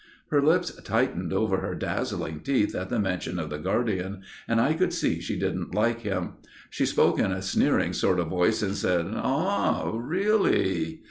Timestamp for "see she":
4.93-5.37